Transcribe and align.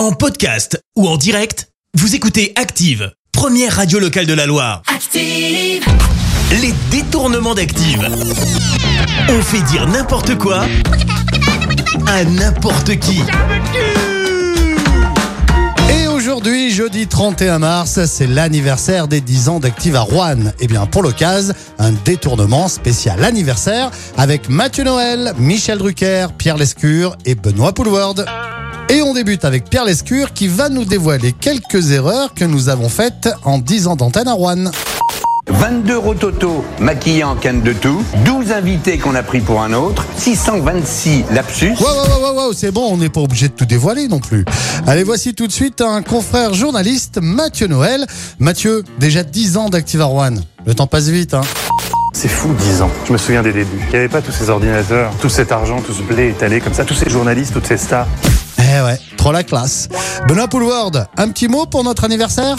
En 0.00 0.12
podcast 0.12 0.82
ou 0.96 1.06
en 1.06 1.18
direct, 1.18 1.68
vous 1.92 2.14
écoutez 2.14 2.54
Active, 2.56 3.12
première 3.32 3.76
radio 3.76 3.98
locale 3.98 4.24
de 4.24 4.32
la 4.32 4.46
Loire. 4.46 4.80
Active, 4.86 5.84
Les 6.62 6.72
détournements 6.90 7.54
d'Active. 7.54 8.08
On 9.28 9.42
fait 9.42 9.60
dire 9.70 9.86
n'importe 9.86 10.38
quoi 10.38 10.64
à 12.06 12.24
n'importe 12.24 12.98
qui. 12.98 13.20
Et 15.92 16.08
aujourd'hui, 16.08 16.70
jeudi 16.70 17.06
31 17.06 17.58
mars, 17.58 18.02
c'est 18.06 18.26
l'anniversaire 18.26 19.06
des 19.06 19.20
10 19.20 19.50
ans 19.50 19.60
d'Active 19.60 19.96
à 19.96 20.00
Rouen. 20.00 20.50
Et 20.60 20.66
bien 20.66 20.86
pour 20.86 21.02
l'occasion, 21.02 21.52
un 21.78 21.92
détournement 21.92 22.68
spécial 22.68 23.22
anniversaire 23.22 23.90
avec 24.16 24.48
Mathieu 24.48 24.84
Noël, 24.84 25.34
Michel 25.36 25.76
Drucker, 25.76 26.28
Pierre 26.38 26.56
Lescure 26.56 27.16
et 27.26 27.34
Benoît 27.34 27.74
Poulward. 27.74 28.24
Et 28.92 29.02
on 29.02 29.14
débute 29.14 29.44
avec 29.44 29.70
Pierre 29.70 29.84
Lescure 29.84 30.32
qui 30.32 30.48
va 30.48 30.68
nous 30.68 30.84
dévoiler 30.84 31.32
quelques 31.32 31.92
erreurs 31.92 32.34
que 32.34 32.44
nous 32.44 32.68
avons 32.68 32.88
faites 32.88 33.28
en 33.44 33.58
10 33.58 33.86
ans 33.86 33.94
d'antenne 33.94 34.26
à 34.26 34.32
Rouen. 34.32 34.72
22 35.46 35.96
rototos 35.96 36.64
maquillés 36.80 37.22
en 37.22 37.36
canne 37.36 37.62
de 37.62 37.72
tout, 37.72 38.02
12 38.24 38.50
invités 38.50 38.98
qu'on 38.98 39.14
a 39.14 39.22
pris 39.22 39.40
pour 39.40 39.62
un 39.62 39.74
autre, 39.74 40.04
626 40.16 41.26
lapsus. 41.30 41.74
Wow, 41.78 41.86
wow, 41.86 42.20
wow, 42.20 42.46
wow, 42.46 42.52
c'est 42.52 42.72
bon, 42.72 42.88
on 42.90 42.96
n'est 42.96 43.08
pas 43.08 43.20
obligé 43.20 43.46
de 43.46 43.52
tout 43.52 43.64
dévoiler 43.64 44.08
non 44.08 44.18
plus. 44.18 44.44
Allez, 44.88 45.04
voici 45.04 45.34
tout 45.34 45.46
de 45.46 45.52
suite 45.52 45.80
un 45.80 46.02
confrère 46.02 46.52
journaliste, 46.52 47.20
Mathieu 47.22 47.68
Noël. 47.68 48.06
Mathieu, 48.40 48.82
déjà 48.98 49.22
10 49.22 49.56
ans 49.56 49.68
d'Active 49.68 50.00
à 50.00 50.06
Rouen. 50.06 50.34
Le 50.66 50.74
temps 50.74 50.88
passe 50.88 51.06
vite, 51.06 51.34
hein. 51.34 51.42
C'est 52.12 52.28
fou, 52.28 52.48
10 52.58 52.82
ans. 52.82 52.90
Je 53.06 53.12
me 53.12 53.18
souviens 53.18 53.42
des 53.42 53.52
débuts. 53.52 53.78
Il 53.86 53.90
n'y 53.90 53.96
avait 53.96 54.08
pas 54.08 54.20
tous 54.20 54.32
ces 54.32 54.50
ordinateurs, 54.50 55.12
tout 55.20 55.28
cet 55.28 55.52
argent, 55.52 55.80
tout 55.80 55.92
ce 55.92 56.02
blé 56.02 56.30
étalé 56.30 56.60
comme 56.60 56.74
ça, 56.74 56.84
tous 56.84 56.94
ces 56.94 57.08
journalistes, 57.08 57.52
toutes 57.52 57.68
ces 57.68 57.76
stars. 57.76 58.08
Eh 58.60 58.80
ouais, 58.82 58.98
trop 59.16 59.32
la 59.32 59.42
classe. 59.42 59.88
Benoît 60.28 60.48
Poulward, 60.48 61.06
un 61.16 61.28
petit 61.28 61.48
mot 61.48 61.66
pour 61.66 61.82
notre 61.84 62.04
anniversaire? 62.04 62.56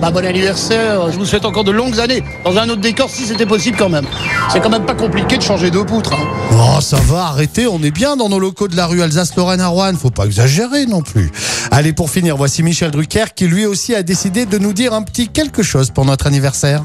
Bah 0.00 0.10
bon 0.10 0.24
anniversaire, 0.24 1.10
je 1.12 1.16
vous 1.18 1.24
souhaite 1.24 1.44
encore 1.44 1.64
de 1.64 1.70
longues 1.70 2.00
années 2.00 2.22
dans 2.44 2.56
un 2.56 2.68
autre 2.68 2.80
décor 2.80 3.08
si 3.08 3.24
c'était 3.24 3.46
possible 3.46 3.76
quand 3.78 3.88
même. 3.88 4.06
C'est 4.52 4.60
quand 4.60 4.70
même 4.70 4.84
pas 4.84 4.94
compliqué 4.94 5.36
de 5.36 5.42
changer 5.42 5.70
de 5.70 5.80
poutre. 5.82 6.12
hein. 6.12 6.26
Oh, 6.52 6.80
ça 6.80 6.96
va, 7.06 7.26
arrêtez, 7.26 7.66
on 7.66 7.82
est 7.82 7.90
bien 7.90 8.16
dans 8.16 8.28
nos 8.28 8.38
locaux 8.38 8.68
de 8.68 8.76
la 8.76 8.86
rue 8.86 9.02
Alsace-Lorraine 9.02 9.60
à 9.60 9.68
Rouen, 9.68 9.92
faut 9.94 10.10
pas 10.10 10.24
exagérer 10.26 10.86
non 10.86 11.02
plus. 11.02 11.30
Allez, 11.70 11.92
pour 11.92 12.10
finir, 12.10 12.36
voici 12.36 12.62
Michel 12.62 12.90
Drucker 12.90 13.26
qui 13.36 13.46
lui 13.46 13.64
aussi 13.66 13.94
a 13.94 14.02
décidé 14.02 14.44
de 14.46 14.58
nous 14.58 14.72
dire 14.72 14.92
un 14.92 15.02
petit 15.02 15.28
quelque 15.28 15.62
chose 15.62 15.90
pour 15.90 16.04
notre 16.04 16.26
anniversaire. 16.26 16.84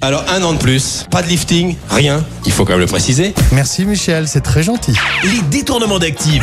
Alors 0.00 0.24
un 0.28 0.42
an 0.42 0.54
de 0.54 0.58
plus, 0.58 1.06
pas 1.10 1.22
de 1.22 1.28
lifting, 1.28 1.76
rien, 1.90 2.24
il 2.44 2.50
faut 2.50 2.64
quand 2.64 2.72
même 2.72 2.80
le 2.80 2.86
préciser. 2.86 3.34
Merci 3.52 3.84
Michel, 3.84 4.26
c'est 4.26 4.40
très 4.40 4.64
gentil. 4.64 4.94
Les 5.22 5.42
détournements 5.42 6.00
d'Active. 6.00 6.42